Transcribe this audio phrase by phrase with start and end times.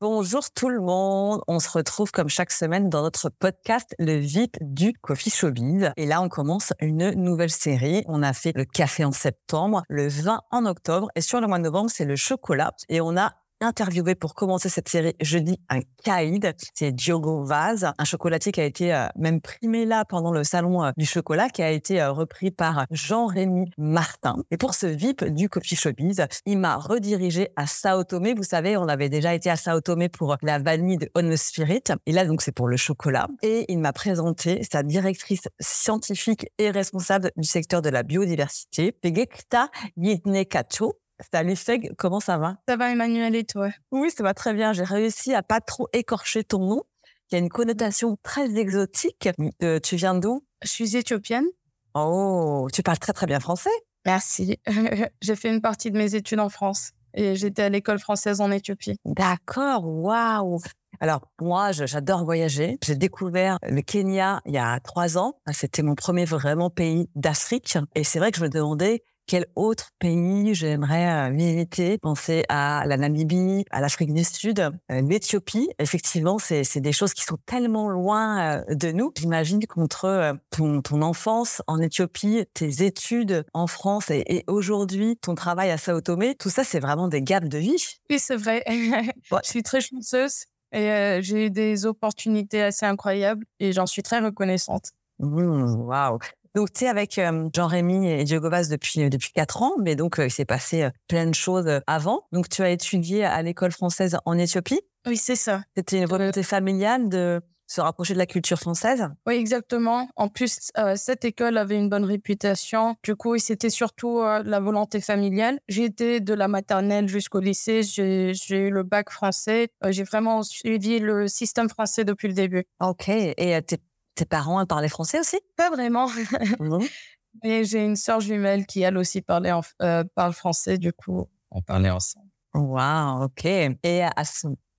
[0.00, 1.40] Bonjour tout le monde.
[1.48, 5.90] On se retrouve comme chaque semaine dans notre podcast Le VIP du Coffee Showbiz.
[5.96, 8.04] Et là, on commence une nouvelle série.
[8.06, 11.58] On a fait le café en septembre, le vin en octobre et sur le mois
[11.58, 12.70] de novembre, c'est le chocolat.
[12.88, 18.04] Et on a interviewé pour commencer cette série jeudi un Kaïd, c'est Diogo Vaz, un
[18.04, 21.62] chocolatier qui a été euh, même primé là pendant le salon euh, du chocolat, qui
[21.62, 24.36] a été euh, repris par Jean-Rémy Martin.
[24.50, 28.34] Et pour ce VIP du Coffee Showbiz, il m'a redirigé à Sao Tomé.
[28.34, 31.84] Vous savez, on avait déjà été à Sao Tomé pour la vanille de On Spirit.
[32.06, 33.28] Et là, donc, c'est pour le chocolat.
[33.42, 39.68] Et il m'a présenté sa directrice scientifique et responsable du secteur de la biodiversité, Pegekta
[39.96, 40.94] Yidnekacho,
[41.32, 42.58] Salut Feg, comment ça va?
[42.68, 43.70] Ça va Emmanuel et toi?
[43.90, 44.72] Oui, ça va très bien.
[44.72, 46.82] J'ai réussi à pas trop écorcher ton nom.
[47.30, 49.28] Il y a une connotation très exotique.
[49.62, 50.44] Euh, tu viens d'où?
[50.62, 51.46] Je suis éthiopienne.
[51.94, 53.70] Oh, tu parles très très bien français.
[54.06, 54.58] Merci.
[55.20, 58.50] j'ai fait une partie de mes études en France et j'étais à l'école française en
[58.50, 58.96] Éthiopie.
[59.04, 60.60] D'accord, waouh.
[61.00, 62.78] Alors moi, j'adore voyager.
[62.84, 65.40] J'ai découvert le Kenya il y a trois ans.
[65.52, 67.76] C'était mon premier vraiment pays d'Afrique.
[67.94, 71.98] Et c'est vrai que je me demandais quel autre pays j'aimerais euh, visiter?
[71.98, 75.68] Penser à la Namibie, à l'Afrique du Sud, euh, l'Éthiopie.
[75.78, 79.12] Effectivement, c'est des choses qui sont tellement loin euh, de nous.
[79.16, 85.70] J'imagine qu'entre ton, ton enfance en Éthiopie, tes études en France et, aujourd'hui ton travail
[85.70, 87.98] à Sao Tomé, tout ça, c'est vraiment des gaps de vie.
[88.08, 88.64] Oui, c'est vrai.
[88.66, 94.20] Je suis très chanceuse et j'ai eu des opportunités assez incroyables et j'en suis très
[94.20, 94.92] reconnaissante.
[95.18, 96.18] Mmh, waouh
[96.58, 97.20] donc, tu es avec
[97.54, 101.34] Jean-Rémy et Diogo Vaz depuis, depuis 4 ans, mais donc, il s'est passé plein de
[101.34, 102.22] choses avant.
[102.32, 104.80] Donc, tu as étudié à l'école française en Éthiopie.
[105.06, 105.62] Oui, c'est ça.
[105.76, 110.08] C'était une volonté familiale de se rapprocher de la culture française Oui, exactement.
[110.16, 112.96] En plus, cette école avait une bonne réputation.
[113.04, 115.60] Du coup, c'était surtout la volonté familiale.
[115.68, 117.82] J'ai été de la maternelle jusqu'au lycée.
[117.84, 119.68] J'ai eu le bac français.
[119.90, 122.64] j'ai vraiment suivi le système français depuis le début.
[122.80, 123.08] OK.
[123.08, 123.76] Et tu
[124.18, 125.38] tes parents parlaient français aussi?
[125.56, 126.08] Pas vraiment.
[127.44, 130.76] Mais j'ai une sœur jumelle qui, elle aussi, parlait en, euh, parle français.
[130.76, 132.26] Du coup, on parlait ensemble.
[132.54, 133.44] Waouh, ok.
[133.44, 134.24] Et à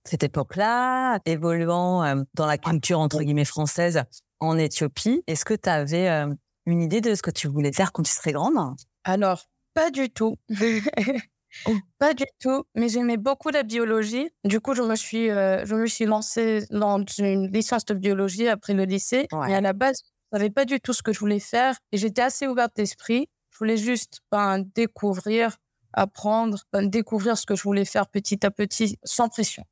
[0.04, 4.04] cette époque-là, évoluant euh, dans la culture, entre guillemets, française
[4.42, 6.34] en Éthiopie, est-ce que tu avais euh,
[6.66, 8.58] une idée de ce que tu voulais faire quand tu serais grande?
[9.06, 10.38] Alors, pas du tout.
[11.66, 11.76] Oh.
[11.98, 14.30] Pas du tout, mais j'aimais beaucoup la biologie.
[14.44, 18.48] Du coup, je me suis, euh, je me suis lancée dans une licence de biologie
[18.48, 19.28] après le lycée.
[19.34, 21.98] Mais à la base, je savais pas du tout ce que je voulais faire et
[21.98, 23.28] j'étais assez ouverte d'esprit.
[23.52, 25.58] Je voulais juste ben, découvrir,
[25.94, 29.64] apprendre, ben, découvrir ce que je voulais faire petit à petit, sans pression.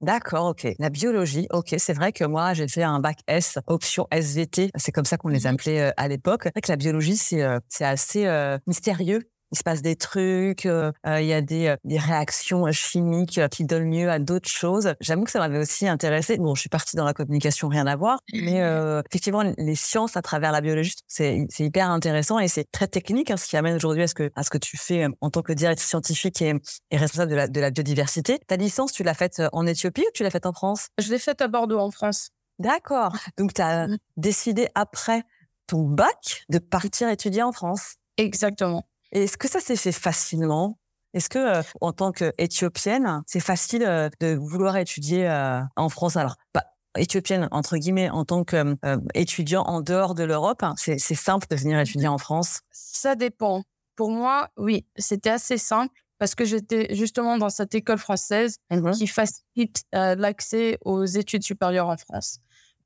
[0.00, 0.66] D'accord, ok.
[0.78, 1.74] La biologie, ok.
[1.76, 4.70] C'est vrai que moi, j'ai fait un bac S, option SVT.
[4.74, 6.44] C'est comme ça qu'on les appelait euh, à l'époque.
[6.44, 8.26] C'est vrai que la biologie, c'est euh, c'est assez
[8.66, 9.20] mystérieux
[9.52, 13.40] il se passe des trucs, euh, euh, il y a des, euh, des réactions chimiques
[13.50, 14.94] qui donnent lieu à d'autres choses.
[15.00, 16.36] J'avoue que ça m'avait aussi intéressé.
[16.38, 18.60] Bon, je suis partie dans la communication, rien à voir, mais
[19.08, 23.36] effectivement, les sciences à travers la biologie, c'est hyper intéressant et c'est très technique, hein,
[23.36, 25.52] ce qui amène aujourd'hui à ce que à ce que tu fais en tant que
[25.52, 26.54] directrice scientifique et,
[26.90, 28.38] et responsable de la, de la biodiversité.
[28.46, 30.88] Ta licence, tu l'as faite en Éthiopie ou tu l'as faite en France?
[30.98, 32.30] Je l'ai faite à Bordeaux, en France.
[32.58, 33.16] D'accord.
[33.38, 33.98] Donc, tu as mmh.
[34.16, 35.22] décidé après
[35.66, 37.94] ton bac de partir étudier en France.
[38.16, 38.84] Exactement.
[39.12, 40.78] Est-ce que ça s'est fait facilement?
[41.12, 46.16] Est-ce que, euh, en tant qu'Éthiopienne, c'est facile euh, de vouloir étudier euh, en France?
[46.16, 46.64] Alors, pas
[46.96, 51.78] éthiopienne, entre guillemets, en tant qu'étudiant en dehors de l'Europe, hein, c'est simple de venir
[51.78, 53.62] étudier en France Ça dépend.
[53.94, 58.90] Pour moi, oui, c'était assez simple parce que j'étais justement dans cette école française mmh
[58.90, 62.40] qui facilite l'accès aux études supérieures en France.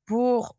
[0.05, 0.55] Pour,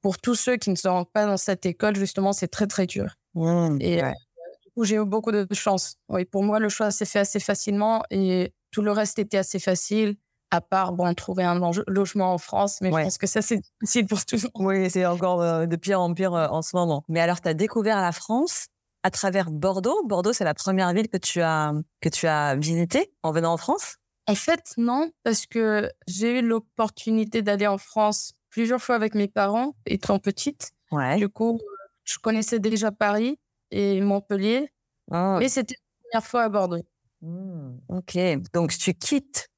[0.00, 3.16] pour tous ceux qui ne sont pas dans cette école, justement, c'est très, très dur.
[3.34, 5.96] Mmh, et du coup, j'ai eu beaucoup de chance.
[6.08, 9.58] Oui, pour moi, le choix s'est fait assez facilement et tout le reste était assez
[9.58, 10.16] facile,
[10.50, 12.80] à part bon, trouver un logement en France.
[12.80, 14.50] Mais je pense que ça, c'est difficile pour tout le monde.
[14.66, 17.04] Oui, c'est encore de pire en pire en ce moment.
[17.08, 18.66] Mais alors, tu as découvert la France
[19.02, 20.02] à travers Bordeaux?
[20.06, 23.56] Bordeaux, c'est la première ville que tu as que tu as visitée en venant en
[23.56, 23.96] France?
[24.26, 29.28] En fait, non, parce que j'ai eu l'opportunité d'aller en France plusieurs fois avec mes
[29.28, 30.70] parents étant petite.
[30.90, 31.16] Ouais.
[31.16, 31.60] Du coup,
[32.04, 33.38] je connaissais déjà Paris
[33.70, 34.70] et Montpellier,
[35.10, 35.76] Ah, mais c'était
[36.12, 36.82] la première fois à Bordeaux.
[37.22, 38.18] hmm, ok.
[38.52, 39.48] Donc tu quittes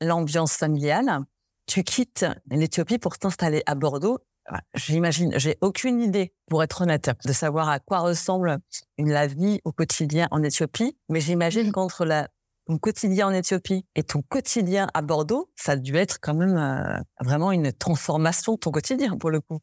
[0.00, 1.20] l'ambiance familiale,
[1.66, 4.18] tu quittes l'Éthiopie pour t'installer à Bordeaux.
[4.46, 8.58] Ah, J'imagine, j'ai aucune idée, pour être honnête, de savoir à quoi ressemble
[8.98, 10.96] une- la vie au quotidien en Éthiopie.
[11.08, 12.28] Mais j'imagine qu'entre la,
[12.66, 16.56] ton quotidien en Éthiopie et ton quotidien à Bordeaux, ça a dû être quand même
[16.56, 19.60] euh, vraiment une transformation de ton quotidien, pour le coup.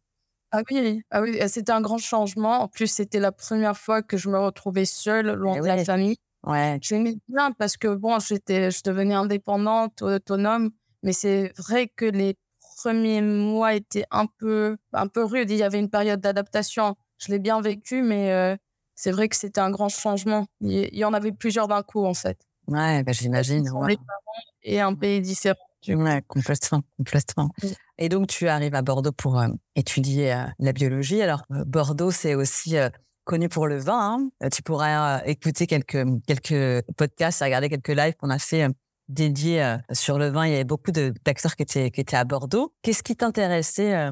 [0.51, 2.61] Ah oui, ah oui, c'était un grand changement.
[2.61, 5.83] En plus, c'était la première fois que je me retrouvais seule, loin Eh de la
[5.83, 6.17] famille.
[6.43, 6.77] Ouais.
[6.81, 10.71] J'aimais bien parce que bon, j'étais, je devenais indépendante, autonome,
[11.03, 12.37] mais c'est vrai que les
[12.77, 15.51] premiers mois étaient un peu, un peu rudes.
[15.51, 16.95] Il y avait une période d'adaptation.
[17.17, 18.55] Je l'ai bien vécu, mais euh,
[18.95, 20.45] c'est vrai que c'était un grand changement.
[20.61, 22.37] Il y en avait plusieurs d'un coup, en fait.
[22.67, 23.69] Ouais, bah, j'imagine.
[23.71, 23.89] Ouais.
[23.89, 25.57] les parents et un pays différent.
[25.87, 27.49] Ouais, complètement, complètement.
[27.63, 27.67] Mm.
[27.99, 31.21] Et donc, tu arrives à Bordeaux pour euh, étudier euh, la biologie.
[31.21, 32.89] Alors, euh, Bordeaux, c'est aussi euh,
[33.23, 34.29] connu pour le vin.
[34.41, 34.49] hein.
[34.49, 38.67] Tu pourras écouter quelques, quelques podcasts, regarder quelques lives qu'on a fait
[39.09, 40.45] dédiés sur le vin.
[40.47, 42.73] Il y avait beaucoup d'acteurs qui étaient, qui étaient à Bordeaux.
[42.81, 44.11] Qu'est-ce qui t'intéressait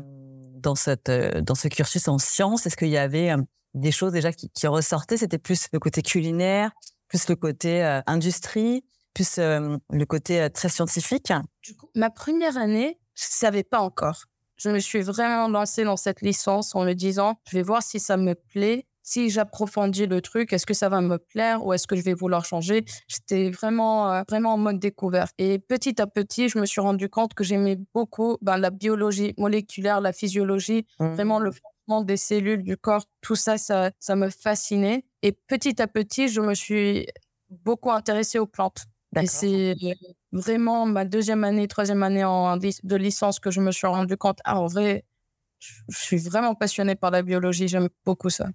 [0.57, 2.65] dans, cette, dans ce cursus en sciences?
[2.65, 3.33] Est-ce qu'il y avait
[3.73, 5.17] des choses déjà qui, qui ressortaient?
[5.17, 6.71] C'était plus le côté culinaire,
[7.07, 8.83] plus le côté industrie,
[9.15, 11.33] plus euh, le côté très scientifique
[11.63, 14.25] Du coup, ma première année, je ne savais pas encore.
[14.57, 17.99] Je me suis vraiment lancée dans cette licence en me disant, je vais voir si
[17.99, 21.87] ça me plaît, si j'approfondis le truc, est-ce que ça va me plaire ou est-ce
[21.87, 22.83] que je vais vouloir changer?
[23.07, 25.33] J'étais vraiment, euh, vraiment en mode découverte.
[25.37, 29.33] Et petit à petit, je me suis rendu compte que j'aimais beaucoup ben, la biologie
[29.37, 34.29] moléculaire, la physiologie, vraiment le fonctionnement des cellules du corps, tout ça, ça, ça me
[34.29, 35.05] fascinait.
[35.21, 37.07] Et petit à petit, je me suis
[37.49, 38.85] beaucoup intéressée aux plantes.
[39.21, 39.75] Et c'est
[40.31, 44.39] vraiment ma deuxième année, troisième année en, de licence que je me suis rendu compte,
[44.43, 45.05] ah, en vrai,
[45.59, 48.47] je suis vraiment passionnée par la biologie, j'aime beaucoup ça.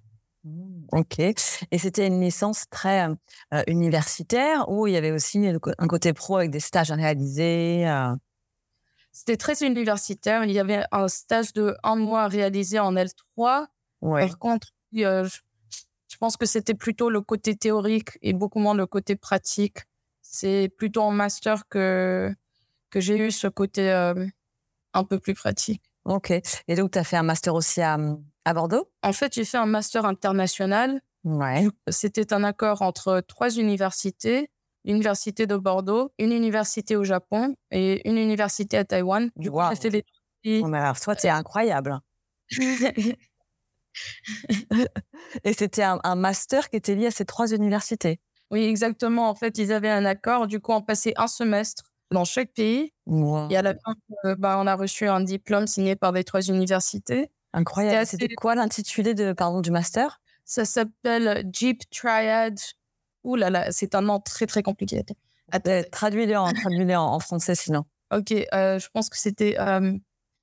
[0.43, 1.19] Mmh, Ok.
[1.19, 3.15] Et c'était une licence très euh,
[3.53, 7.87] euh, universitaire où il y avait aussi un côté pro avec des stages à réaliser.
[7.87, 8.15] euh?
[9.13, 13.67] C'était très universitaire, il y avait un stage de un mois réalisé en L3.
[14.01, 14.27] Ouais.
[14.27, 15.27] Par contre, euh,
[16.07, 19.79] je pense que c'était plutôt le côté théorique et beaucoup moins le côté pratique.
[20.33, 22.33] C'est plutôt en master que,
[22.89, 24.25] que j'ai eu ce côté euh,
[24.93, 25.81] un peu plus pratique.
[26.05, 26.31] Ok.
[26.31, 27.97] Et donc, tu as fait un master aussi à,
[28.45, 28.89] à Bordeaux?
[29.03, 31.67] En fait, j'ai fait un master international Ouais.
[31.89, 34.49] C'était un accord entre trois universités,
[34.85, 39.29] l'université de Bordeaux, une université au Japon et une université à Taïwan.
[39.35, 39.69] Du coup, Wow.
[39.69, 41.99] j'ai fait les trois Bon, mais alors, toi, c'est incroyable.
[45.43, 48.19] Et c'était un, un master qui était lié à ces trois universités?
[48.51, 49.29] Oui, exactement.
[49.29, 50.47] En fait, ils avaient un accord.
[50.47, 52.91] Du coup, on passait un semestre dans chaque pays.
[53.05, 53.49] Wow.
[53.49, 53.95] Et à la fin,
[54.25, 57.29] euh, bah, on a reçu un diplôme signé par les trois universités.
[57.53, 57.97] Incroyable.
[57.97, 60.19] assez- C'était quoi l'intitulé de, pardon, du master?
[60.45, 62.59] Ça s'appelle Jeep Triad.
[63.23, 65.03] Ouh là là, c'est un nom très, très compliqué.
[65.67, 67.83] Euh, Traduis-le en, traduis-le en, en français sinon.
[68.13, 69.57] Ok, euh, je pense que c'était.
[69.59, 69.97] euh,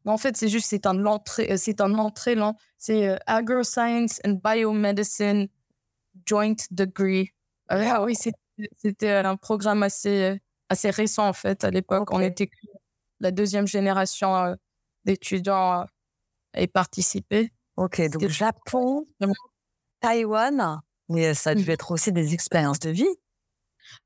[0.07, 2.57] en fait, c'est juste, c'est un entrée, c'est un entrée lent.
[2.79, 5.49] C'est euh, Agro-Science and Biomedicine
[6.25, 7.31] Joint Degree.
[7.73, 8.15] Euh, ah oui,
[8.79, 10.37] c'était un programme assez, euh,
[10.69, 11.65] assez récent en fait.
[11.65, 12.23] À l'époque, on Ok.
[12.23, 12.51] était
[13.21, 14.55] la deuxième génération euh,
[15.05, 15.85] d'étudiants euh,
[16.55, 17.53] à y participer.
[17.77, 19.07] Ok, donc Japon.
[20.01, 21.71] Taïwan, mais ça a dû Mhm.
[21.71, 23.07] être aussi des expériences de vie.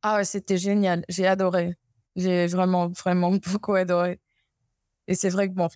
[0.02, 1.04] Ah ouais, c'était génial.
[1.08, 1.74] J'ai adoré.
[2.16, 4.20] J'ai vraiment, vraiment beaucoup adoré.
[5.08, 5.68] Et c'est vrai que bon,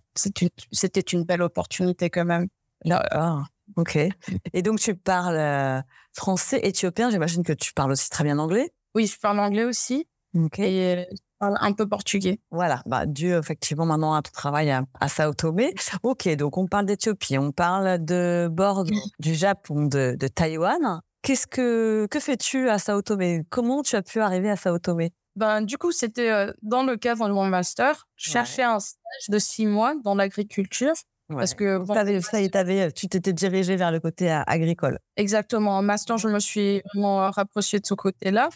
[0.43, 2.49] une- c'était une belle opportunité quand même.
[2.91, 3.45] Ah,
[3.77, 3.99] ok.
[4.55, 5.81] Et donc, tu parles euh,
[6.17, 7.11] français, éthiopien.
[7.11, 8.71] J'imagine que tu parles aussi très bien anglais.
[8.95, 10.07] Oui, je parle anglais aussi.
[10.35, 10.59] Ok.
[10.59, 12.41] et euh, je parle un peu portugais.
[12.51, 15.75] Voilà, bah, dû effectivement maintenant à ton travail à, à Sao Tomé.
[16.03, 21.01] Ok, donc on parle d'Éthiopie, on parle de Bordeaux, du Japon, de, de Taïwan.
[21.23, 23.43] Qu'est-ce que que fais-tu à Sao Tomé?
[23.51, 25.11] Comment tu as pu arriver à Sao Tomé?
[25.37, 28.07] Ben, du coup, c'était euh, dans le cadre de mon master.
[28.17, 28.33] Je Ouais.
[28.35, 30.95] cherchais un stage de six mois dans l'agriculture.
[31.29, 31.85] Parce que,
[32.21, 34.99] ça est, t'avais- tu t'étais dirigé vers le côté euh, agricole.
[35.17, 38.49] exactement, en master, je me suis vraiment rapprochée de ce côté-là.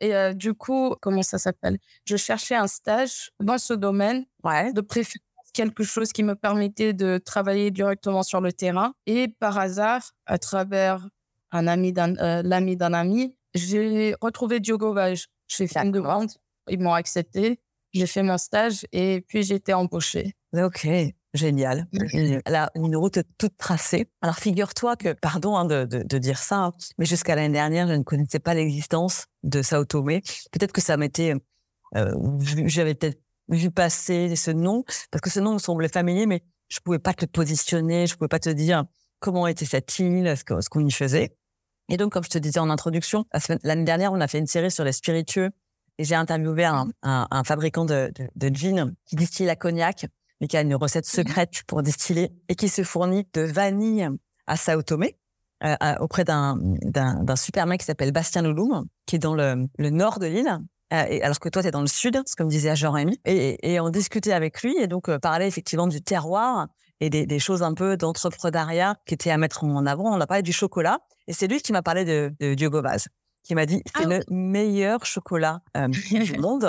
[0.00, 1.78] Et euh, du coup, comment ça s'appelle?
[2.04, 4.72] Je cherchais un stage dans ce domaine, Ouais.
[4.72, 5.24] de préférence
[5.54, 8.92] quelque chose qui me permettait de travailler directement sur le terrain.
[9.06, 11.08] Et par hasard, à travers
[11.50, 15.26] un ami d'un, euh, l'ami d'un ami, j'ai retrouvé Diogo Vage.
[15.48, 16.30] J'ai fait une demande,
[16.68, 17.58] ils m'ont accepté,
[17.92, 20.34] j'ai fait mon stage et puis j'ai été embauchée.
[20.54, 20.86] Ok.
[21.32, 21.86] Génial.
[22.12, 24.10] Elle a une route toute tracée.
[24.20, 27.86] Alors, figure-toi que, pardon hein, de, de, de, dire ça, hein, mais jusqu'à l'année dernière,
[27.86, 30.22] je ne connaissais pas l'existence de Sao Tomé.
[30.50, 31.34] Peut-être que ça m'était,
[31.96, 32.14] euh,
[32.66, 36.80] j'avais peut-être vu passer ce nom, parce que ce nom me semblait familier, mais je
[36.80, 38.84] pouvais pas te positionner, je pouvais pas te dire
[39.20, 41.34] comment était cette île, ce qu'on y faisait.
[41.88, 43.24] Et donc, comme je te disais en introduction,
[43.62, 45.50] l'année dernière, on a fait une série sur les spiritueux
[45.98, 50.06] et j'ai interviewé un, un, un fabricant de, de, de gin qui distille la cognac
[50.40, 54.08] mais qui a une recette mmh secrète pour distiller et qui se fournit de vanille
[54.46, 55.16] à Sao Tomé
[55.64, 59.90] euh, auprès d'un, d'un, super mec qui s'appelle Bastien Louloum, qui est dans le, le
[59.90, 60.58] nord de l'île.
[60.92, 63.20] Euh, et alors que toi, tu es dans le sud, comme disait Jean-Rémy.
[63.24, 66.66] Et, et, on discutait avec lui et donc euh, parlait effectivement du terroir
[67.00, 70.04] et des, des choses un peu d'entrepreneuriat qui étaient à mettre en avant.
[70.04, 73.08] On a parlé du chocolat et c'est lui qui m'a parlé de, de Diogo Vaz,
[73.44, 76.64] qui m'a dit c'est ah le meilleur chocolat euh, du monde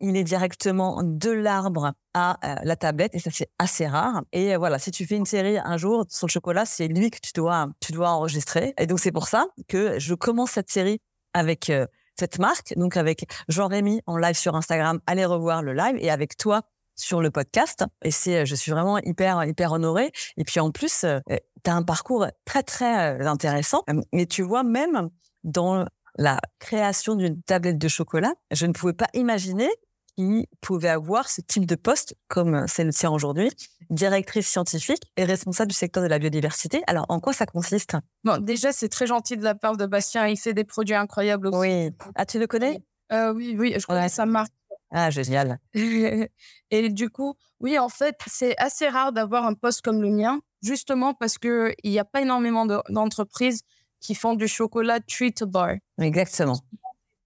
[0.00, 4.22] il est directement de l'arbre à euh, la tablette et ça c'est assez rare.
[4.32, 7.10] Et euh, voilà, si tu fais une série un jour sur le chocolat, c'est lui
[7.10, 8.74] que tu dois tu dois enregistrer.
[8.78, 11.00] Et donc c'est pour ça que je commence cette série
[11.32, 11.86] avec euh,
[12.18, 15.00] cette marque, donc avec Jean-Rémy en live sur Instagram.
[15.06, 16.62] Allez revoir le live et avec toi
[16.96, 17.84] sur le podcast.
[18.04, 20.12] Et c'est, je suis vraiment hyper hyper honorée.
[20.36, 23.82] Et puis en plus, tu as un parcours très très intéressant.
[24.12, 25.10] Mais tu vois même
[25.42, 25.84] dans
[26.16, 29.68] la création d'une tablette de chocolat, je ne pouvais pas imaginer
[30.16, 33.50] qui pouvait avoir ce type de poste, comme c'est le tien aujourd'hui,
[33.90, 36.82] directrice scientifique et responsable du secteur de la biodiversité.
[36.86, 37.96] Alors, en quoi ça consiste?
[38.22, 40.26] Bon, déjà, c'est très gentil de la part de Bastien.
[40.26, 41.58] Il fait des produits incroyables aussi.
[41.58, 41.90] Oui.
[42.14, 42.82] Ah, tu le connais?
[43.12, 44.52] Euh, Oui, oui, je connais sa marque.
[44.90, 45.58] Ah, génial.
[45.74, 50.40] et du coup, oui, en fait, c'est assez rare d'avoir un poste comme le mien,
[50.62, 53.62] justement parce qu'il n'y a pas énormément d'entreprises
[54.00, 55.74] qui font du chocolat treat bar.
[55.98, 56.58] Exactement.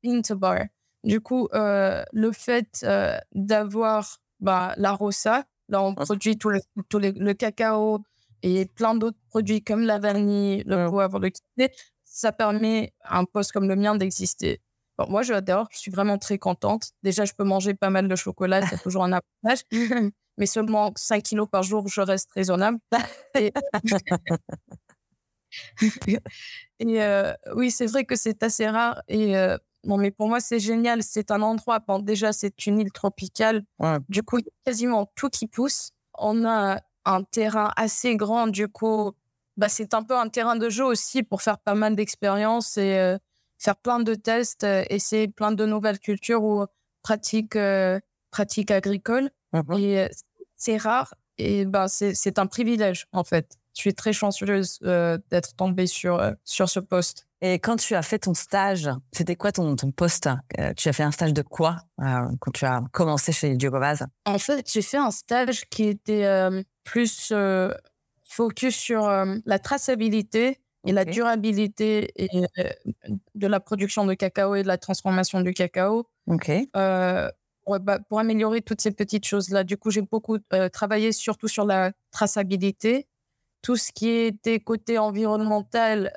[0.03, 0.61] Bean bar.
[1.05, 6.61] Du coup, euh, le fait euh, d'avoir bah, la rosa, là on produit tout le,
[6.89, 8.01] tout le cacao
[8.43, 11.73] et plein d'autres produits comme la vanille, le poivre, le café,
[12.05, 14.61] ça permet à un poste comme le mien d'exister.
[14.99, 16.91] Bon, moi, j'adore, je suis vraiment très contente.
[17.05, 19.63] Déjà, je peux manger pas mal de chocolat, c'est toujours un avantage.
[20.39, 22.79] Mais seulement 5 kilos par jour, je reste raisonnable.
[23.39, 23.53] Et,
[26.81, 29.03] et euh, oui, c'est vrai que c'est assez rare.
[29.09, 29.37] Et
[29.85, 31.03] non, mais pour moi, c'est génial.
[31.03, 31.79] C'est un endroit.
[31.81, 33.65] Bon, déjà, c'est une île tropicale.
[34.09, 35.91] Du coup, il y a quasiment tout qui pousse.
[36.15, 38.49] On a un terrain assez grand.
[38.49, 39.13] Du coup,
[39.57, 42.99] bah, c'est un peu un terrain de jeu aussi pour faire pas mal d'expériences et
[42.99, 43.19] euh,
[43.59, 46.67] faire plein de tests, euh, essayer plein de nouvelles cultures ou
[47.03, 47.99] pratiques, euh,
[48.31, 49.31] pratiques agricoles.
[49.53, 50.09] Mmh et
[50.57, 51.15] c'est rare.
[51.39, 53.57] Et bah, c'est un privilège, en fait.
[53.75, 57.28] Je suis très chanceuse d'être tombée sur, sur ce poste.
[57.41, 60.29] Et quand tu as fait ton stage, c'était quoi ton, ton poste
[60.59, 63.79] euh, Tu as fait un stage de quoi euh, quand tu as commencé chez Diogo
[63.79, 64.05] Vaz?
[64.25, 67.33] En fait, j'ai fait un stage qui était euh, plus
[68.25, 69.09] focus sur
[69.47, 72.29] la traçabilité et la durabilité et,
[73.35, 76.09] de la production de cacao et de la transformation du cacao.
[76.27, 76.51] Ok.
[76.73, 79.63] Pour, bah, pour, améliorer toutes ces petites choses-là.
[79.63, 80.39] Du coup, j'ai beaucoup
[80.73, 83.07] travaillé surtout sur la traçabilité.
[83.63, 86.13] Tout ce qui était côté environnemental,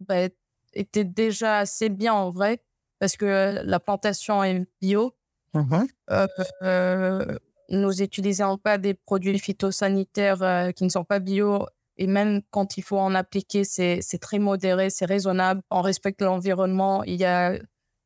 [0.00, 0.28] bah,
[0.76, 2.60] était déjà assez bien en vrai,
[2.98, 5.14] parce que la plantation est bio.
[5.54, 6.26] Mmh euh,
[6.62, 7.38] euh,
[7.70, 11.66] nous n'utilisons pas des produits phytosanitaires euh, qui ne sont pas bio.
[11.96, 15.62] Et même quand il faut en appliquer, c'est très modéré, c'est raisonnable.
[15.70, 17.02] On respecte l'environnement.
[17.04, 17.58] Il y a,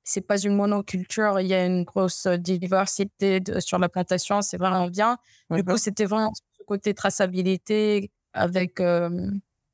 [0.05, 1.41] c'est pas une monoculture.
[1.41, 4.43] Il y a une grosse diversité sur la plantation.
[4.43, 5.19] C'est vraiment bien.
[5.51, 8.81] Du coup, c'était vraiment ce côté traçabilité avec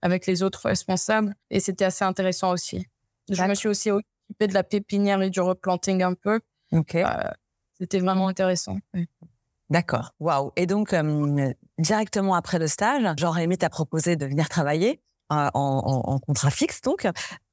[0.03, 1.35] avec les autres responsables.
[1.51, 2.87] Et c'était assez intéressant aussi.
[3.29, 6.41] Je me suis aussi occupée de la pépinière et du replanting un peu.
[6.73, 6.95] Ok.
[6.95, 7.07] Euh,
[7.79, 8.79] c'était vraiment intéressant.
[9.71, 10.15] D'accord.
[10.21, 10.53] Waouh.
[10.57, 15.01] Et donc, euh, directement après le stage, Jean-Rémy t'a proposé de venir travailler
[15.33, 17.07] euh, en, contrat fixe, donc,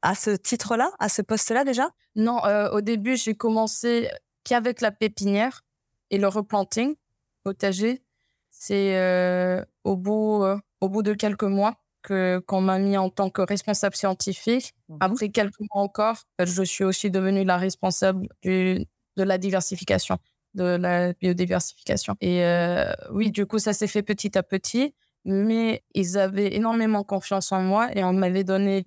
[0.04, 1.90] à ce titre-là, à ce poste-là déjà?
[2.16, 2.40] Non,
[2.72, 4.10] au début, j'ai commencé
[4.44, 5.64] qu'avec la pépinière
[6.12, 6.96] et le replanting
[7.44, 8.04] potager.
[8.52, 10.46] C'est au, bout,
[10.82, 14.74] au bout de quelques mois que qu'on m'a mis en tant que responsable scientifique.
[14.90, 18.86] Mmh Après quelques mois encore, je suis aussi devenue la responsable du,
[19.18, 20.18] de la diversification,
[20.54, 22.16] de la biodiversification.
[22.22, 24.94] Et euh, oui, du coup, ça s'est fait petit à petit,
[25.26, 28.84] mais ils avaient énormément confiance en moi et on m'avait donné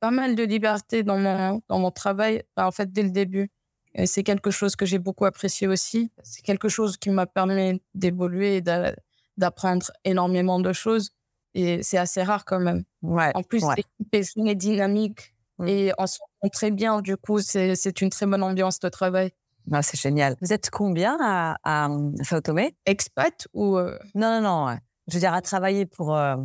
[0.00, 3.50] pas mal de liberté dans mon, dans mon travail, bah, en fait, dès le début.
[3.94, 6.10] Et c'est quelque chose que j'ai beaucoup apprécié aussi.
[6.22, 8.62] C'est quelque chose qui m'a permis d'évoluer et
[9.36, 11.12] d'apprendre énormément de choses.
[11.54, 12.84] Et c'est assez rare quand même.
[13.02, 15.68] Ouais, en plus, l'équipe est dynamique mmh.
[15.68, 17.00] et on se rend très bien.
[17.00, 19.32] Du coup, c'est une très bonne ambiance de travail.
[19.72, 20.36] Ah, c'est génial.
[20.42, 21.88] Vous êtes combien à, à
[22.22, 22.76] Sao Tomé?
[22.86, 23.98] Expat ou euh?
[24.14, 24.78] Non, non, non.
[25.08, 26.36] je veux dire, à travailler pour, euh,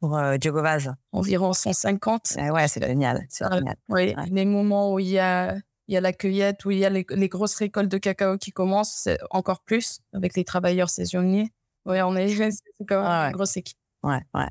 [0.00, 2.34] pour euh, Diogo Vaz Environ 150.
[2.38, 3.26] Eh ouais, c'est génial.
[3.40, 3.76] Ah, génial.
[3.88, 4.26] Oui, Ouais.
[4.30, 5.56] les moments où il y a,
[5.88, 8.36] il y a la cueillette, où il y a les, les grosses récoltes de cacao
[8.38, 11.50] qui commencent, c'est encore plus avec les travailleurs saisonniers.
[11.84, 13.30] Oui, on est, c'est quand même Ah ouais.
[13.30, 13.78] une grosse équipe.
[14.02, 14.46] Ouais, ouais.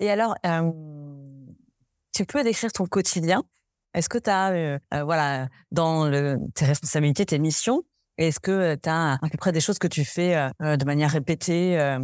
[0.00, 0.70] Et alors, euh,
[2.12, 3.42] tu peux décrire ton quotidien?
[3.94, 6.10] Est-ce que tu as, voilà, dans
[6.54, 7.82] tes responsabilités, tes missions,
[8.20, 11.10] est-ce que tu as à peu près des choses que tu fais euh, de manière
[11.10, 11.98] répétée euh,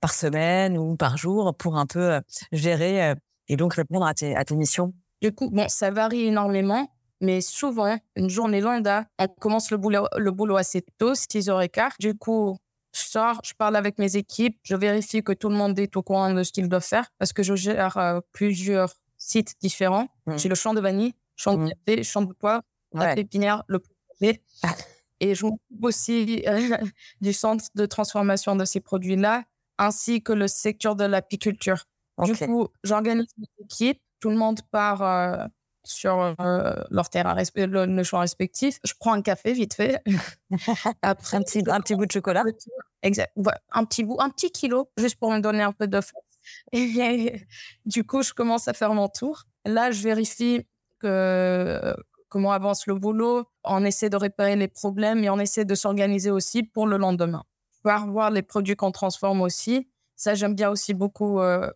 [0.00, 2.20] par semaine ou par jour pour un peu euh,
[2.52, 3.14] gérer euh,
[3.48, 4.92] et donc répondre à tes, à tes missions?
[5.22, 6.86] Du coup, bon, ça varie énormément,
[7.22, 11.94] mais souvent, une journée lambda, on commence le boulot, le boulot assez tôt, 6h15.
[11.98, 12.58] Du coup,
[12.94, 16.02] je sors, je parle avec mes équipes, je vérifie que tout le monde est au
[16.02, 20.08] courant de ce qu'il doit faire parce que je gère euh, plusieurs sites différents.
[20.26, 20.38] Mm.
[20.38, 24.40] J'ai le champ de vanille, champ de café, champ de poivre, la pépinière, le projet.
[25.20, 26.76] Et je m'occupe aussi euh,
[27.20, 29.44] du centre de transformation de ces produits-là,
[29.78, 31.84] ainsi que le secteur de l'apiculture.
[32.22, 35.46] Du coup, j'organise une équipe, tout le monde part euh,
[35.84, 38.78] sur euh, leur terrain, le, le champ respectif.
[38.84, 40.00] Je prends un café vite fait.
[41.02, 42.42] Après, un, petit, un petit bout de chocolat
[43.02, 43.32] Exact.
[43.36, 46.24] Ouais, un petit bout, un petit kilo, juste pour me donner un peu de force.
[46.72, 47.46] Et
[47.86, 49.44] du coup, je commence à faire mon tour.
[49.64, 50.66] Là, je vérifie
[51.00, 51.94] que,
[52.28, 53.44] comment avance le boulot.
[53.64, 57.44] On essaie de réparer les problèmes et on essaie de s'organiser aussi pour le lendemain.
[57.82, 59.88] Voir voir les produits qu'on transforme aussi.
[60.16, 61.40] Ça, j'aime bien aussi beaucoup.
[61.40, 61.70] euh,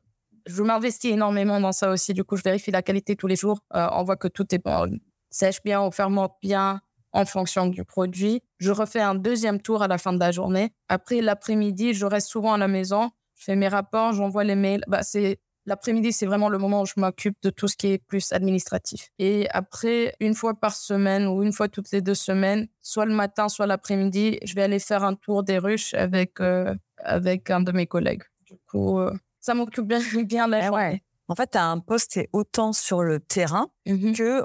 [0.48, 2.14] je m'investis énormément dans ça aussi.
[2.14, 3.60] Du coup, je vérifie la qualité tous les jours.
[3.74, 4.98] Euh, on voit que tout est bon,
[5.30, 6.80] sèche bien ou fermente bien
[7.12, 8.42] en fonction du produit.
[8.58, 10.72] Je refais un deuxième tour à la fin de la journée.
[10.88, 13.10] Après, l'après-midi, je reste souvent à la maison.
[13.36, 14.82] Je fais mes rapports, j'envoie les mails.
[14.88, 15.38] Bah, c'est
[15.68, 19.10] L'après-midi, c'est vraiment le moment où je m'occupe de tout ce qui est plus administratif.
[19.18, 23.12] Et après, une fois par semaine ou une fois toutes les deux semaines, soit le
[23.12, 27.60] matin, soit l'après-midi, je vais aller faire un tour des ruches avec, euh, avec un
[27.60, 28.22] de mes collègues.
[28.46, 31.02] Du coup, euh, ça m'occupe bien, bien la Eh ouais.
[31.30, 34.14] En fait, tu as un poste qui est autant sur le terrain Mhm.
[34.14, 34.45] que,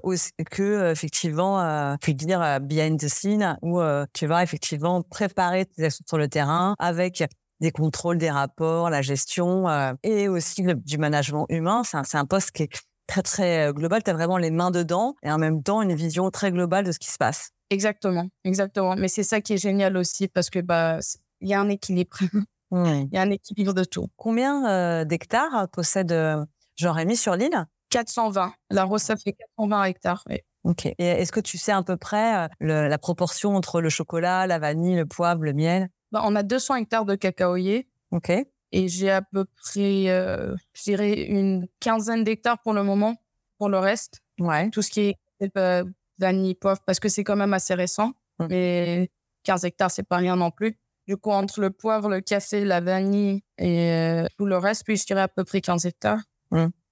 [0.52, 5.02] que euh, effectivement, euh, puis dire euh, behind the scene, où euh, tu vas effectivement
[5.02, 7.24] préparer tes actions sur le terrain avec
[7.62, 11.84] des contrôles, des rapports, la gestion euh, et aussi le- du management humain.
[11.86, 12.70] C'est un, un poste qui est
[13.08, 14.04] très, très global.
[14.04, 16.92] Tu as vraiment les mains dedans et en même temps une vision très globale de
[16.92, 17.52] ce qui se passe.
[17.70, 18.96] Exactement, exactement.
[18.98, 21.00] Mais c'est ça qui est génial aussi parce que bah,
[21.40, 22.18] il y a un équilibre.
[22.76, 24.08] Il y a un équilibre de tout.
[24.18, 26.44] Combien euh, d'hectares possède euh,
[26.76, 27.66] Jean-Rémy sur l'île?
[27.90, 28.54] 420.
[28.72, 30.24] La Rose, ça fait 420 hectares.
[30.30, 30.38] oui.
[30.64, 30.86] Ok.
[30.86, 34.48] Et est-ce que tu sais à peu près euh, le- la proportion entre le chocolat,
[34.48, 35.90] la vanille, le poivre, le miel?
[36.14, 38.30] Bah, on a 200 hectares de cacaoyers Ok.
[38.30, 43.16] et j'ai à peu près, euh, je dirais, une quinzaine d'hectares pour le moment.
[43.58, 44.70] Pour le reste, Ouais.
[44.70, 45.02] tout ce qui
[45.42, 45.84] est euh,
[46.18, 48.14] vanille, poivre, parce que c'est quand même assez récent.
[48.40, 48.46] Mm.
[48.50, 49.12] Mais
[49.44, 50.78] 15 hectares, c'est pas rien non plus.
[51.08, 54.96] Du coup, entre le poivre, le café, la vanille et euh, tout le reste, puis
[54.96, 56.22] je dirais à peu près 15 hectares.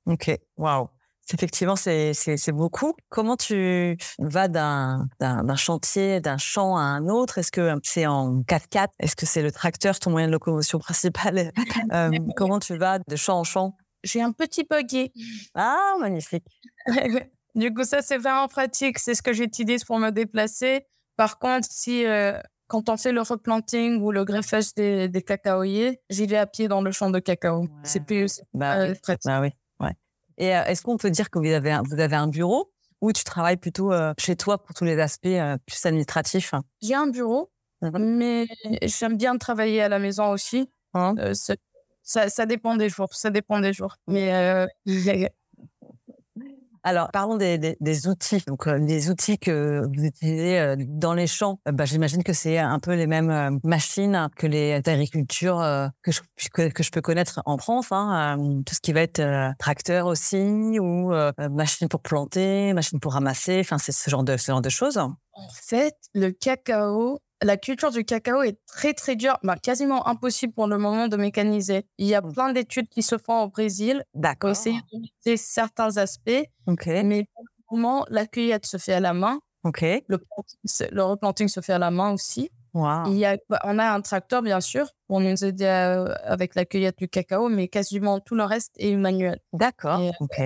[0.05, 0.31] Ok.
[0.57, 0.89] Waouh.
[1.33, 2.93] Effectivement, c'est beaucoup.
[3.09, 5.07] Comment tu vas d'un
[5.55, 7.37] chantier, d'un champ à un autre?
[7.37, 11.51] Est-ce que c'est en 4x4 Est-ce que c'est le tracteur, ton moyen de locomotion principal?
[11.93, 13.75] Euh, Comment tu vas de champ en champ?
[14.03, 15.11] J'ai un petit buggy.
[15.55, 16.45] Ah, magnifique.
[17.55, 18.99] du coup, ça, c'est vraiment pratique.
[18.99, 20.85] C'est ce que j'utilise pour me déplacer.
[21.17, 22.39] Par contre, si euh,
[22.71, 26.69] quand on fait le replanting ou le greffage des, des cacaoyers, j'y vais à pied
[26.69, 27.63] dans le champ de cacao.
[27.63, 27.67] Ouais.
[27.83, 29.15] C'est plus Bah, euh, oui.
[29.25, 29.49] Bah oui.
[29.81, 29.91] Ouais.
[30.37, 33.11] Et euh, est-ce qu'on peut dire que vous avez un, vous avez un bureau ou
[33.11, 36.53] tu travailles plutôt euh, chez toi pour tous les aspects euh, plus administratifs?
[36.81, 38.15] J'ai un bureau, Mhm.
[38.17, 38.47] mais
[38.83, 40.69] j'aime bien travailler à la maison aussi.
[40.93, 41.15] Hein?
[42.03, 43.13] Ça, ça dépend des jours.
[43.13, 43.97] Ça dépend des jours.
[44.07, 44.31] Mais
[46.83, 48.43] Alors, parlons des, des, des outils.
[48.47, 52.33] Donc, euh, les outils que vous utilisez euh, dans les champs, euh, bah, j'imagine que
[52.33, 56.81] c'est un peu les mêmes euh, machines que les agricultures euh, que, je, que, que
[56.81, 57.91] je peux connaître en France.
[57.91, 59.21] Hein, euh, tout ce qui va être
[59.59, 61.13] tracteur aussi, ou
[61.51, 63.59] machine pour planter, machine pour ramasser.
[63.59, 64.97] Enfin, c'est ce genre de ce genre de choses.
[64.97, 70.53] En fait, le cacao, la culture du cacao est très très dure, bah, quasiment impossible
[70.53, 71.85] pour le moment de mécaniser.
[71.97, 72.33] Il y a Mm.
[72.33, 74.51] plein d'études qui se font au Brésil pour D'accord.
[74.51, 74.79] essayer
[75.25, 76.43] de certains aspects,
[77.03, 79.39] mais pour le moment, la cueillette se fait à la main,
[80.07, 82.49] le, replanting se fait à la main aussi.
[82.73, 83.07] Wow.
[83.07, 86.63] Il y a, on a un tracteur, bien sûr, pour nous aider à- avec la
[86.65, 89.39] cueillette du cacao, mais quasiment tout le reste est manuel.
[89.53, 89.99] D'accord.
[89.99, 90.39] Euh, Ok.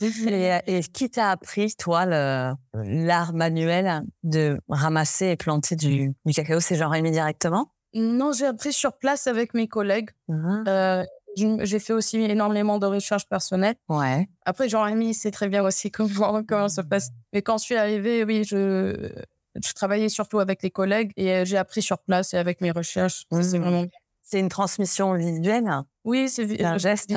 [0.00, 6.32] Et, euh, et qui t'a appris, toi, l'art manuel de ramasser et planter du, du
[6.32, 6.60] cacao?
[6.60, 7.72] C'est Jean-Rémy directement?
[7.94, 10.10] Non, j'ai appris sur place avec mes collègues.
[10.30, 11.04] Ah, Euh,
[11.36, 13.76] j'ai fait aussi énormément de recherches personnelles.
[13.88, 14.28] Ouais.
[14.44, 17.10] Après, Jean-Rémy sait très bien aussi comment, comment ça se passe.
[17.32, 19.10] Mais quand je suis arrivée, oui, je,
[19.54, 22.70] je travaillais surtout avec les collègues et euh, j'ai appris sur place et avec mes
[22.72, 23.24] recherches.
[23.30, 23.62] C'est Mhm.
[23.62, 23.84] vraiment.
[24.22, 25.64] C'est une transmission visuelle?
[26.04, 27.14] Oui, c'est un geste?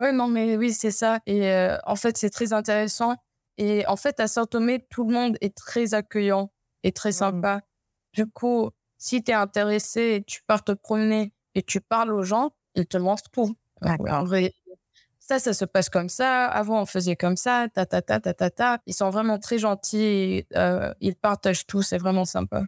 [0.00, 1.20] Oui, non, mais oui, c'est ça.
[1.26, 3.16] Et euh, en fait, c'est très intéressant.
[3.58, 6.50] Et en fait, à Saint-Thomé, tout le monde est très accueillant
[6.82, 7.12] et très mmh.
[7.12, 7.60] sympa.
[8.12, 12.22] Du coup, si tu es intéressé et tu pars te promener et tu parles aux
[12.22, 13.56] gens, ils te montrent tout.
[13.82, 14.54] En vrai,
[15.18, 16.46] ça, ça se passe comme ça.
[16.46, 18.78] Avant, on faisait comme ça, ta, ta, ta, ta, ta, ta.
[18.86, 20.46] Ils sont vraiment très gentils.
[20.54, 21.82] Euh, ils partagent tout.
[21.82, 22.62] C'est vraiment sympa.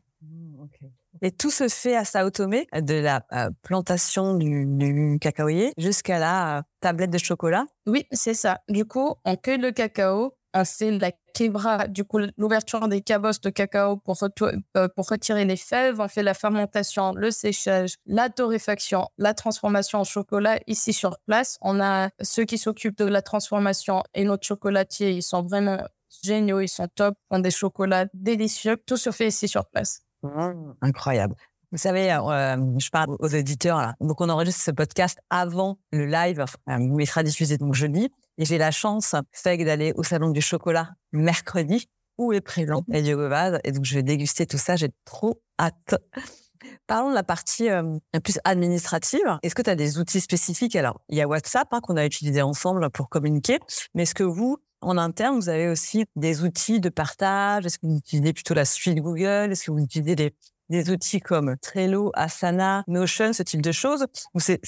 [1.22, 6.18] Et tout se fait à Sao Tomé, de la euh, plantation du, du cacaoyer jusqu'à
[6.18, 7.66] la euh, tablette de chocolat.
[7.87, 8.61] Oui, c'est ça.
[8.68, 13.50] Du coup, on cueille le cacao, c'est la quebra, du coup, l'ouverture des cabosses de
[13.50, 16.00] cacao pour, euh, pour retirer les fèves.
[16.00, 21.59] On fait la fermentation, le séchage, la torréfaction, la transformation en chocolat ici sur place.
[21.61, 25.78] On a ceux qui s'occupent de la transformation et notre chocolatier, ils sont vraiment
[26.24, 28.76] géniaux, ils sont top, font des chocolats délicieux.
[28.87, 30.02] Tout se fait ici sur place.
[30.22, 31.35] Mmh, incroyable.
[31.70, 33.78] Vous savez, euh, je parle aux éditeurs.
[33.78, 33.94] Là.
[34.00, 38.09] Donc, on enregistre ce podcast avant le live, euh, il sera diffusé donc jeudi.
[38.38, 43.28] Et j'ai la chance, Feg, d'aller au Salon du Chocolat mercredi, où est présent Diego
[43.28, 43.59] Vaz.
[43.64, 44.76] Et donc, je vais déguster tout ça.
[44.76, 45.96] J'ai trop hâte.
[46.87, 49.38] Parlons de la partie euh, plus administrative.
[49.42, 50.74] Est-ce que tu as des outils spécifiques?
[50.74, 53.59] Alors, il y a WhatsApp hein, qu'on a utilisé ensemble pour communiquer.
[53.94, 57.66] Mais est-ce que vous, en interne, vous avez aussi des outils de partage?
[57.66, 59.50] Est-ce que vous utilisez plutôt la suite Google?
[59.50, 60.34] Est-ce que vous utilisez des,
[60.68, 64.06] des outils comme Trello, Asana, Notion, ce type de choses?
[64.34, 64.60] Ou c'est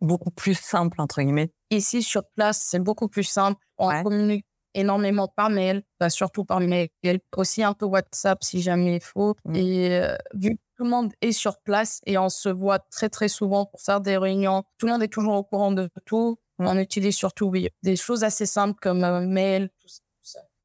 [0.00, 1.52] beaucoup plus simple, entre guillemets?
[1.70, 3.60] Ici, sur place, c'est beaucoup plus simple.
[3.78, 6.88] On communique énormément par mail, bah, surtout par mail,
[7.36, 9.34] aussi un peu WhatsApp si jamais il faut.
[9.44, 9.56] Mmh.
[9.56, 13.08] Et euh, vu que tout le monde est sur place et on se voit très
[13.08, 16.38] très souvent pour faire des réunions, tout le monde est toujours au courant de tout.
[16.60, 20.00] On utilise surtout oui, des choses assez simples comme euh, mail, tout ça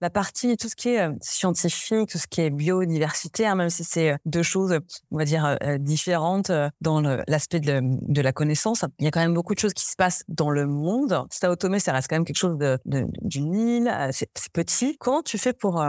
[0.02, 3.70] la partie, tout ce qui est euh, scientifique, tout ce qui est biodiversité, hein, même
[3.70, 4.78] si c'est euh, deux choses,
[5.12, 9.34] on va dire, euh, différentes dans l'aspect de, la connaissance, il y a quand même
[9.34, 11.26] beaucoup de choses qui se passent dans le monde.
[11.32, 14.98] Sao Tomé, ça reste quand même quelque chose d'une île, c'est petit.
[15.00, 15.84] Comment tu fais pour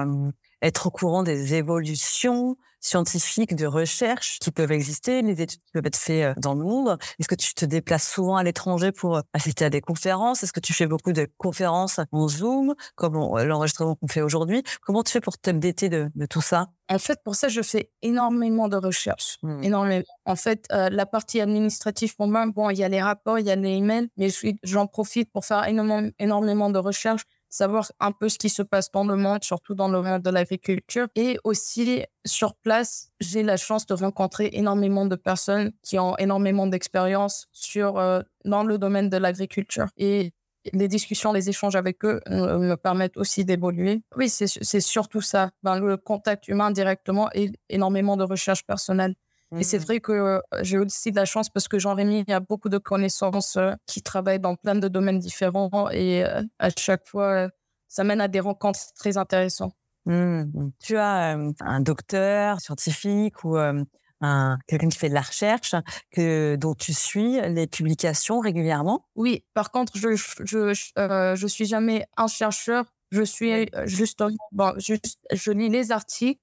[0.62, 5.86] être au courant des évolutions scientifiques de recherche qui peuvent exister, les études qui peuvent
[5.86, 6.98] être faites euh, dans le monde.
[7.18, 10.42] Est-ce que tu te déplaces souvent à l'étranger pour euh, assister à des conférences?
[10.42, 14.62] Est-ce que tu fais beaucoup de conférences en Zoom, comme euh, l'enregistrement qu'on fait aujourd'hui?
[14.82, 16.68] Comment tu fais pour t'updater de, de tout ça?
[16.88, 19.38] En fait, pour ça, je fais énormément de recherches.
[19.42, 19.64] Mmh.
[19.64, 20.04] Énormément.
[20.24, 23.50] En fait, la partie administrative, pour moi, bon, il y a les rapports, il y
[23.50, 24.28] a les emails, mais
[24.62, 28.90] j'en profite pour faire énormément, énormément de recherches savoir un peu ce qui se passe
[28.90, 31.08] dans le monde, surtout dans le monde de l'agriculture.
[31.14, 36.66] Et aussi, sur place, j'ai la chance de rencontrer énormément de personnes qui ont énormément
[36.66, 39.86] d'expérience sur euh, dans le domaine de l'agriculture.
[39.96, 40.32] Et
[40.72, 44.02] les discussions, les échanges avec eux euh, me permettent aussi d'évoluer.
[44.16, 49.14] Oui, c'est surtout ça, ben, le contact humain directement et énormément de recherche personnelle.
[49.54, 49.82] Et c'est mmh.
[49.82, 53.56] vrai que euh, j'ai aussi de la chance parce que Jean-Rémy a beaucoup de connaissances
[53.56, 57.48] euh, qui travaillent dans plein de domaines différents et euh, à chaque fois,
[57.86, 59.74] ça mène à des rencontres très intéressantes.
[60.06, 60.72] Mmh, mmh.
[60.80, 65.76] Tu as un docteur scientifique ou un, quelqu'un qui fait de la recherche
[66.10, 69.06] que, dont tu suis les publications régulièrement?
[69.14, 72.84] Oui, par contre, je je, je, suis jamais un chercheur.
[73.12, 76.40] Je suis juste, bon, juste, je lis les articles.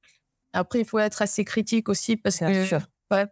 [0.54, 2.80] Après, il faut être assez critique aussi parce que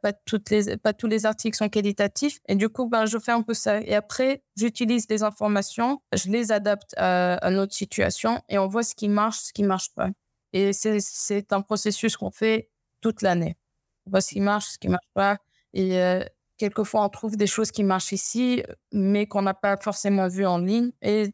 [0.02, 2.40] pas, toutes les, pas tous les articles sont qualitatifs.
[2.48, 3.82] Et du coup, ben, je fais un peu ça.
[3.82, 8.96] Et après, j'utilise des informations, je les adapte à, notre situation et on voit ce
[8.96, 10.10] qui marche, ce qui marche pas.
[10.54, 12.70] Et c'est un processus qu'on fait
[13.02, 13.58] toute l'année.
[14.06, 15.38] On voit ce qui marche, ce qui marche pas.
[15.74, 16.24] Et euh,
[16.58, 20.58] quelquefois, on trouve des choses qui marchent ici, mais qu'on n'a pas forcément vues en
[20.58, 20.92] ligne.
[21.02, 21.34] Et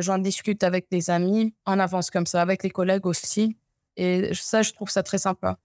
[0.00, 3.56] j'en discute avec des amis, on avance comme ça, avec les collègues aussi.
[3.96, 5.58] Et ça, je trouve ça très sympa.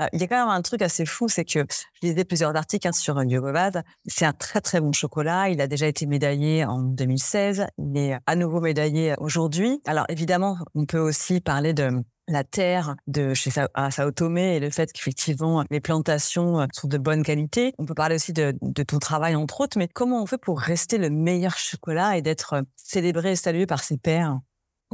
[0.00, 2.54] Euh, il y a quand même un truc assez fou, c'est que je lisais plusieurs
[2.56, 3.84] articles hein, sur Yogobad.
[4.06, 5.48] C'est un très très bon chocolat.
[5.50, 7.66] Il a déjà été médaillé en 2016.
[7.78, 9.80] Il est à nouveau médaillé aujourd'hui.
[9.86, 11.90] Alors évidemment, on peut aussi parler de
[12.28, 16.98] la terre de chez Sao Tomé et le fait qu'effectivement les plantations euh, sont de
[16.98, 17.74] bonne qualité.
[17.78, 20.58] On peut parler aussi de, de, ton travail entre autres, mais comment on fait pour
[20.58, 24.38] rester le meilleur chocolat et d'être célébré et salué par ses pairs?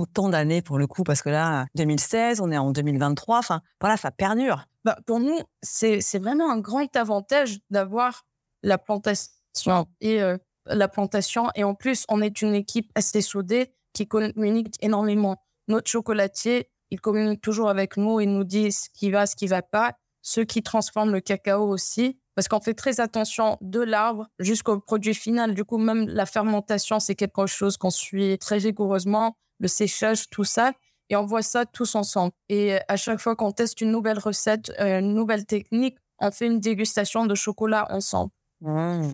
[0.01, 3.39] Autant d'années pour le coup Parce que là, 2016, on est en 2023.
[3.39, 4.67] Enfin, voilà, ça perdure.
[4.85, 8.25] Bah, pour nous, c'est vraiment un grand avantage d'avoir
[8.63, 10.37] la plantation et euh,
[10.67, 11.49] la plantation.
[11.55, 15.37] Et en plus, on est une équipe assez soudée qui communique énormément.
[15.69, 19.47] Notre chocolatier, il communique toujours avec nous, il nous dit ce qui va, ce qui
[19.47, 19.95] va pas.
[20.23, 25.15] Ceux qui transforment le cacao aussi, parce qu'on fait très attention de l'arbre jusqu'au produit
[25.15, 25.55] final.
[25.55, 29.37] Du coup, même la fermentation, c'est quelque chose qu'on suit très rigoureusement.
[29.61, 30.73] Le séchage, tout ça
[31.11, 32.33] et on voit ça tous ensemble.
[32.49, 36.47] Et à chaque fois qu'on teste une nouvelle recette, euh, une nouvelle technique, on fait
[36.47, 38.31] une dégustation de chocolat ensemble.
[38.61, 39.11] Mmh.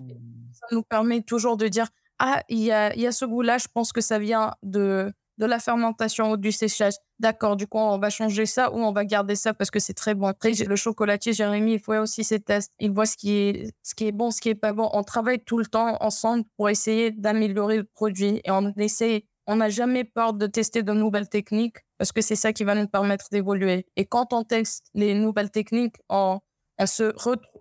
[0.52, 1.86] Ça nous permet toujours de dire,
[2.18, 5.46] ah, il y a, y a ce goût-là, je pense que ça vient de, de
[5.46, 6.94] la fermentation ou du séchage.
[7.18, 9.94] D'accord, du coup, on va changer ça ou on va garder ça parce que c'est
[9.94, 10.26] très bon.
[10.26, 12.72] Après, le chocolatier, Jérémy, il fait aussi ses tests.
[12.78, 14.90] Il voit ce qui est, ce qui est bon, ce qui est pas bon.
[14.92, 19.56] On travaille tout le temps ensemble pour essayer d'améliorer le produit et on essaie, on
[19.56, 22.88] n'a jamais peur de tester de nouvelles techniques parce que c'est ça qui va nous
[22.88, 23.86] permettre d'évoluer.
[23.96, 26.40] Et quand on teste les nouvelles techniques, on,
[26.84, 27.12] se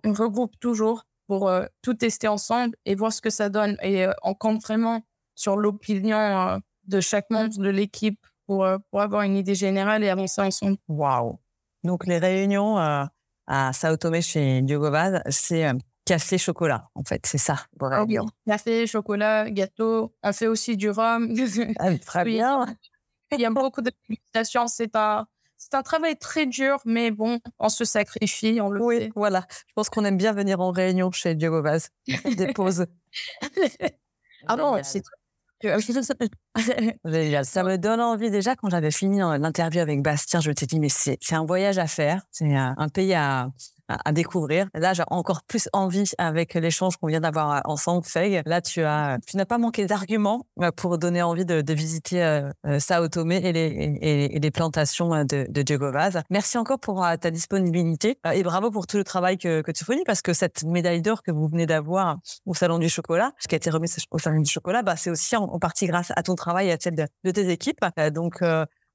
[0.04, 3.76] regroupe toujours pour euh, tout tester ensemble et voir ce que ça donne.
[3.82, 5.02] Et euh, on compte vraiment
[5.34, 10.40] sur l'opinion euh, de chaque membre de l'équipe pour, avoir une idée générale et avancer
[10.40, 10.76] ensemble.
[10.86, 11.38] Waouh!
[11.82, 15.68] Donc, les réunions à Sao Tomé chez Diogo Vaz, c'est
[16.06, 17.66] café chocolat, en fait, c'est ça.
[17.82, 18.06] Ah
[18.46, 20.14] café, chocolat, gâteau.
[20.22, 21.34] On fait aussi du rhum.
[21.78, 22.64] Ah, très bien.
[23.32, 23.92] Il y a beaucoup de
[24.44, 25.26] C'est un,
[25.58, 29.10] c'est un travail très dur, mais bon, on se sacrifie, on le oui, fait.
[29.16, 29.44] voilà.
[29.66, 31.90] Je pense qu'on aime bien venir en réunion chez Diogo Vaz.
[32.36, 32.86] Des pauses.
[34.46, 35.02] ah non, c'est
[37.44, 40.78] Ça me donne envie déjà quand j'avais fini l'interview avec Bastien, je me suis dit
[40.78, 43.50] mais c'est un voyage à faire, c'est un pays à,
[43.88, 44.68] à, découvrir.
[44.74, 48.42] Là, j'ai encore plus envie avec l'échange qu'on vient d'avoir ensemble, Feg.
[48.46, 52.22] Là, tu as, tu n'as pas manqué d'arguments euh, pour donner envie de, de visiter
[52.22, 56.20] euh, euh, Sao Tomé et les, et, les plantations de, de Diego Vaz.
[56.30, 60.04] Merci encore pour ta disponibilité et bravo pour tout le travail que, que tu fournis
[60.04, 63.54] parce que cette médaille d'or que vous venez d'avoir au Salon du Chocolat, ce qui
[63.54, 66.34] a été remis au Salon du Chocolat, bah, c'est aussi en, partie grâce à ton
[66.34, 67.84] travail et à celle de, de tes équipes.
[68.12, 68.42] donc,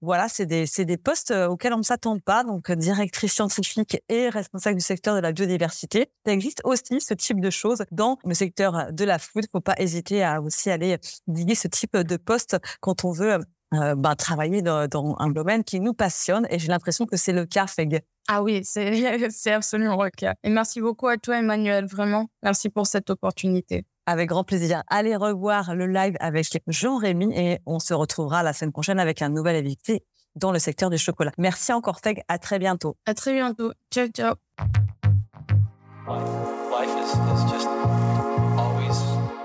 [0.01, 2.43] voilà, c'est des, des postes euh, auxquels on ne s'attend pas.
[2.43, 6.09] Donc, euh, directrice scientifique et responsable du secteur de la biodiversité.
[6.25, 9.45] Il existe aussi ce type de choses dans le secteur de la food.
[9.51, 13.39] Faut pas hésiter à aussi aller diguer ce type de poste quand on veut
[13.73, 16.47] euh, bah, travailler dans, dans, un domaine qui nous passionne.
[16.49, 18.01] Et j'ai l'impression que c'est le cas, Feg.
[18.27, 19.05] Ah oui, c'est
[19.53, 20.35] absolument le cas.
[20.43, 21.85] Et merci beaucoup à toi, Emmanuel.
[21.85, 23.85] Vraiment, merci pour cette opportunité.
[24.05, 24.83] Avec grand plaisir.
[24.87, 29.29] Allez revoir le live avec Jean-Rémy et on se retrouvera la semaine prochaine avec un
[29.29, 30.03] nouvel invité
[30.35, 31.31] dans le secteur du chocolat.
[31.37, 32.21] Merci encore, Feg.
[32.27, 32.97] À très bientôt.
[33.05, 33.73] À très bientôt.
[33.91, 34.35] Ciao, ciao.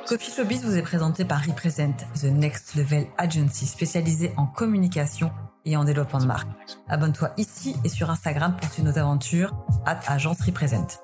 [0.08, 5.32] Coffee Showbiz vous est présenté par Represent, The Next Level Agency spécialisée en communication
[5.64, 6.48] et en développement de marque.
[6.88, 9.52] Abonne-toi ici et sur Instagram pour suivre nos aventures.
[9.84, 11.00] at Agence Represent.